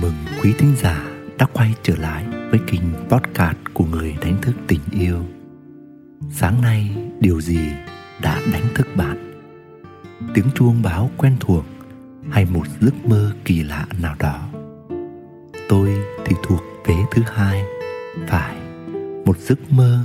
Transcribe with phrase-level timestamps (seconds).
[0.00, 1.04] mừng quý thính giả
[1.38, 5.24] đã quay trở lại với kênh podcast của người đánh thức tình yêu.
[6.30, 7.60] Sáng nay điều gì
[8.22, 9.42] đã đánh thức bạn?
[10.34, 11.64] Tiếng chuông báo quen thuộc
[12.30, 14.48] hay một giấc mơ kỳ lạ nào đó?
[15.68, 15.94] Tôi
[16.24, 17.62] thì thuộc vế thứ hai,
[18.28, 18.56] phải
[19.24, 20.04] một giấc mơ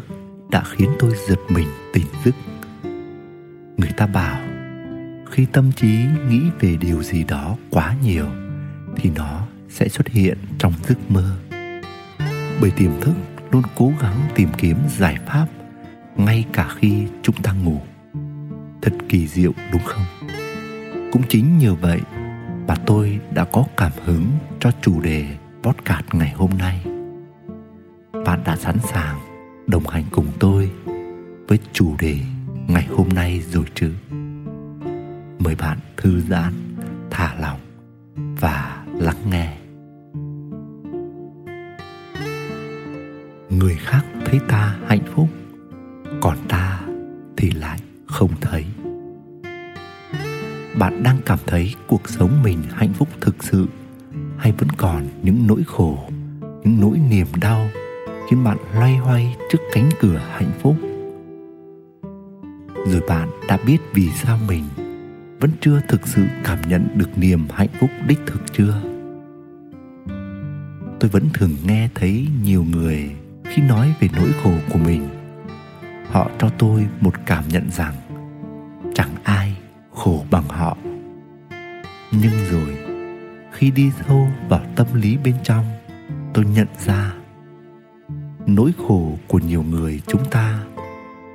[0.50, 2.36] đã khiến tôi giật mình tỉnh giấc.
[3.78, 4.42] Người ta bảo
[5.32, 5.98] khi tâm trí
[6.30, 8.26] nghĩ về điều gì đó quá nhiều
[8.96, 11.38] thì nó sẽ xuất hiện trong giấc mơ.
[12.62, 13.14] Bởi tiềm thức
[13.52, 15.48] luôn cố gắng tìm kiếm giải pháp
[16.16, 17.82] ngay cả khi chúng ta ngủ.
[18.82, 20.06] Thật kỳ diệu, đúng không?
[21.12, 22.02] Cũng chính nhờ vậy
[22.68, 24.26] mà tôi đã có cảm hứng
[24.60, 25.26] cho chủ đề
[25.64, 26.86] podcast ngày hôm nay.
[28.26, 29.20] Bạn đã sẵn sàng
[29.68, 30.72] đồng hành cùng tôi
[31.48, 32.20] với chủ đề
[32.68, 33.94] ngày hôm nay rồi chứ?
[35.40, 36.54] Mời bạn thư giãn,
[37.12, 37.60] thả lỏng
[38.16, 39.61] và lắng nghe.
[43.60, 45.28] Người khác thấy ta hạnh phúc,
[46.22, 46.82] còn ta
[47.38, 48.66] thì lại không thấy.
[50.80, 53.68] Bạn đang cảm thấy cuộc sống mình hạnh phúc thực sự
[54.38, 56.10] hay vẫn còn những nỗi khổ,
[56.64, 57.70] những nỗi niềm đau
[58.30, 60.76] khiến bạn loay hoay trước cánh cửa hạnh phúc?
[62.88, 64.64] Rồi bạn đã biết vì sao mình
[65.40, 68.82] vẫn chưa thực sự cảm nhận được niềm hạnh phúc đích thực chưa?
[71.00, 73.12] Tôi vẫn thường nghe thấy nhiều người
[73.54, 75.10] khi nói về nỗi khổ của mình.
[76.08, 77.94] Họ cho tôi một cảm nhận rằng
[78.94, 79.58] chẳng ai
[79.92, 80.78] khổ bằng họ.
[82.12, 82.78] Nhưng rồi,
[83.52, 85.66] khi đi sâu vào tâm lý bên trong,
[86.34, 87.14] tôi nhận ra
[88.48, 90.64] nỗi khổ của nhiều người chúng ta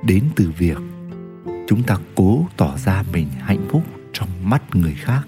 [0.03, 0.77] đến từ việc
[1.67, 5.27] chúng ta cố tỏ ra mình hạnh phúc trong mắt người khác.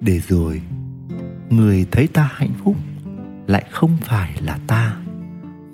[0.00, 0.62] Để rồi,
[1.50, 2.76] người thấy ta hạnh phúc
[3.46, 4.96] lại không phải là ta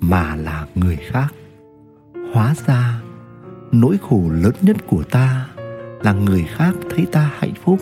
[0.01, 1.33] mà là người khác.
[2.33, 3.01] Hóa ra,
[3.71, 5.47] nỗi khổ lớn nhất của ta
[6.01, 7.79] là người khác thấy ta hạnh phúc,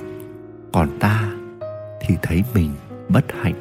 [0.73, 1.31] còn ta
[2.01, 2.71] thì thấy mình
[3.09, 3.55] bất hạnh.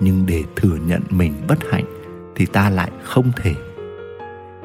[0.00, 1.84] Nhưng để thừa nhận mình bất hạnh
[2.36, 3.54] thì ta lại không thể.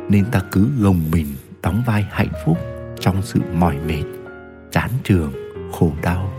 [0.10, 1.28] Nên ta cứ gồng mình
[1.64, 2.58] đóng vai hạnh phúc
[3.00, 4.04] trong sự mỏi mệt,
[4.72, 5.34] chán trường
[5.72, 6.34] khổ đau.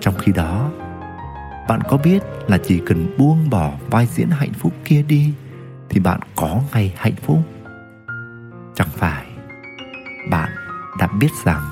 [0.00, 0.70] Trong khi đó
[1.68, 5.34] bạn có biết là chỉ cần buông bỏ vai diễn hạnh phúc kia đi,
[5.88, 7.38] thì bạn có ngày hạnh phúc?
[8.74, 9.26] Chẳng phải
[10.30, 10.50] bạn
[10.98, 11.62] đã biết rằng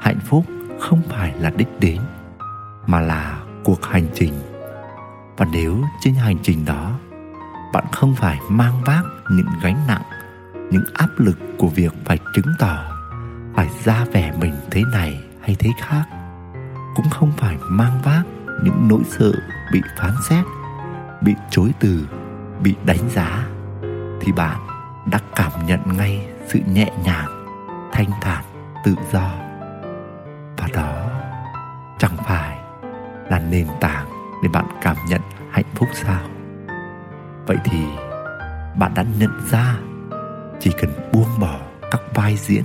[0.00, 0.44] hạnh phúc
[0.80, 2.00] không phải là đích đến,
[2.86, 4.32] mà là cuộc hành trình.
[5.36, 6.98] Và nếu trên hành trình đó
[7.72, 10.02] bạn không phải mang vác những gánh nặng,
[10.70, 12.84] những áp lực của việc phải chứng tỏ,
[13.54, 16.04] phải ra vẻ mình thế này hay thế khác,
[16.96, 18.26] cũng không phải mang vác
[18.64, 19.32] những nỗi sợ
[19.72, 20.44] bị phán xét,
[21.20, 22.06] bị chối từ,
[22.62, 23.46] bị đánh giá
[24.20, 24.60] thì bạn
[25.06, 27.46] đã cảm nhận ngay sự nhẹ nhàng,
[27.92, 28.44] thanh thản,
[28.84, 29.30] tự do.
[30.56, 31.08] Và đó
[31.98, 32.58] chẳng phải
[33.30, 34.06] là nền tảng
[34.42, 36.22] để bạn cảm nhận hạnh phúc sao?
[37.46, 37.84] Vậy thì
[38.78, 39.76] bạn đã nhận ra
[40.60, 41.58] chỉ cần buông bỏ
[41.90, 42.64] các vai diễn,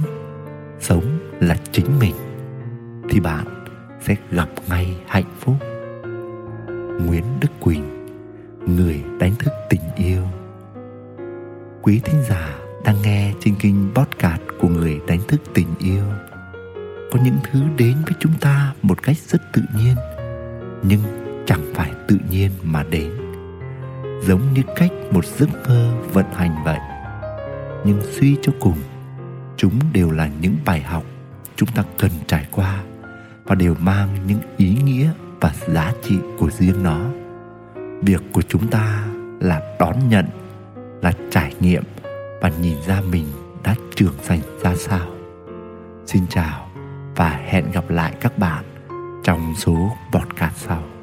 [0.80, 2.16] sống là chính mình
[3.10, 3.46] thì bạn
[4.02, 5.56] sẽ gặp ngay hạnh phúc
[7.00, 8.06] nguyễn đức quỳnh,
[8.66, 10.24] người đánh thức tình yêu.
[11.82, 16.04] Quý thính giả đang nghe trên kênh podcast của người đánh thức tình yêu.
[17.12, 19.96] Có những thứ đến với chúng ta một cách rất tự nhiên,
[20.84, 21.02] nhưng
[21.46, 23.12] chẳng phải tự nhiên mà đến.
[24.24, 26.80] Giống như cách một giấc mơ vận hành vậy.
[27.86, 28.78] Nhưng suy cho cùng,
[29.58, 31.04] chúng đều là những bài học
[31.56, 32.84] chúng ta cần trải qua
[33.44, 35.12] và đều mang những ý nghĩa
[35.46, 37.00] và giá trị của riêng nó.
[38.02, 39.08] Việc của chúng ta
[39.40, 40.26] là đón nhận,
[41.02, 41.84] là trải nghiệm
[42.42, 43.26] và nhìn ra mình
[43.64, 45.08] đã trưởng thành ra sao.
[46.06, 46.68] Xin chào
[47.16, 48.64] và hẹn gặp lại các bạn
[49.24, 50.95] trong số podcast sau.